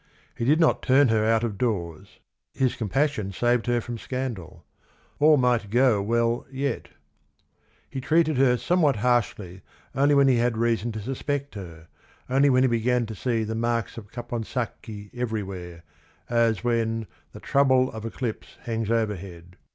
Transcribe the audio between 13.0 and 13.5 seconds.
to see